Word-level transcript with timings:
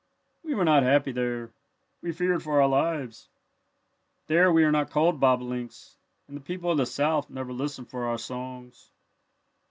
"We 0.41 0.55
were 0.55 0.65
not 0.65 0.81
happy 0.81 1.11
there. 1.11 1.51
We 2.01 2.11
feared 2.11 2.41
for 2.41 2.59
our 2.59 2.67
lives. 2.67 3.29
There 4.25 4.51
we 4.51 4.63
are 4.63 4.71
not 4.71 4.89
called 4.89 5.19
bobolinks 5.19 5.97
and 6.27 6.35
the 6.35 6.41
people 6.41 6.71
of 6.71 6.79
the 6.79 6.87
South 6.87 7.29
never 7.29 7.53
listen 7.53 7.85
for 7.85 8.07
our 8.07 8.17
songs. 8.17 8.89